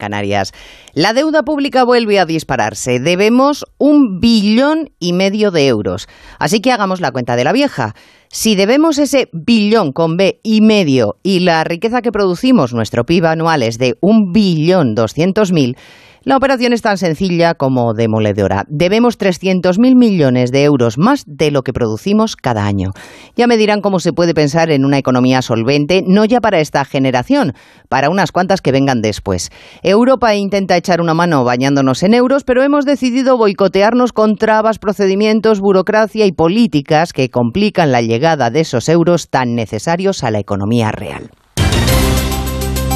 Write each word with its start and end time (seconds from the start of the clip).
Canarias. 0.00 0.52
La 0.92 1.12
deuda 1.12 1.44
pública 1.44 1.84
vuelve 1.84 2.18
a 2.18 2.26
dispararse. 2.26 2.98
Debemos 2.98 3.64
un 3.78 4.18
billón 4.18 4.90
y 4.98 5.12
medio 5.12 5.52
de 5.52 5.68
euros. 5.68 6.08
Así 6.40 6.60
que 6.60 6.72
hagamos 6.72 7.00
la 7.00 7.12
cuenta 7.12 7.36
de 7.36 7.44
la 7.44 7.52
vieja. 7.52 7.94
Si 8.32 8.54
debemos 8.54 8.98
ese 8.98 9.28
billón 9.32 9.92
con 9.92 10.16
B 10.16 10.40
y 10.42 10.60
medio 10.60 11.16
y 11.22 11.40
la 11.40 11.62
riqueza 11.64 12.00
que 12.00 12.12
producimos, 12.12 12.72
nuestro 12.72 13.04
PIB 13.04 13.26
anual 13.26 13.62
es 13.62 13.76
de 13.78 13.96
un 14.00 14.32
billón 14.32 14.94
doscientos 14.94 15.52
mil, 15.52 15.76
la 16.22 16.36
operación 16.36 16.74
es 16.74 16.82
tan 16.82 16.98
sencilla 16.98 17.54
como 17.54 17.94
demoledora. 17.94 18.64
Debemos 18.68 19.18
300.000 19.18 19.96
millones 19.96 20.52
de 20.52 20.64
euros 20.64 20.98
más 20.98 21.24
de 21.26 21.50
lo 21.50 21.62
que 21.62 21.72
producimos 21.72 22.36
cada 22.36 22.66
año. 22.66 22.90
Ya 23.36 23.46
me 23.46 23.56
dirán 23.56 23.80
cómo 23.80 24.00
se 24.00 24.12
puede 24.12 24.34
pensar 24.34 24.70
en 24.70 24.84
una 24.84 24.98
economía 24.98 25.40
solvente, 25.40 26.02
no 26.06 26.26
ya 26.26 26.40
para 26.40 26.60
esta 26.60 26.84
generación, 26.84 27.54
para 27.88 28.10
unas 28.10 28.32
cuantas 28.32 28.60
que 28.60 28.70
vengan 28.70 29.00
después. 29.00 29.50
Europa 29.82 30.34
intenta 30.34 30.76
echar 30.76 31.00
una 31.00 31.14
mano 31.14 31.42
bañándonos 31.44 32.02
en 32.02 32.12
euros, 32.12 32.44
pero 32.44 32.62
hemos 32.62 32.84
decidido 32.84 33.38
boicotearnos 33.38 34.12
con 34.12 34.36
trabas, 34.36 34.78
procedimientos, 34.78 35.60
burocracia 35.60 36.26
y 36.26 36.32
políticas 36.32 37.14
que 37.14 37.30
complican 37.30 37.92
la 37.92 38.02
llegada 38.02 38.50
de 38.50 38.60
esos 38.60 38.90
euros 38.90 39.30
tan 39.30 39.54
necesarios 39.54 40.22
a 40.22 40.30
la 40.30 40.38
economía 40.38 40.92
real. 40.92 41.30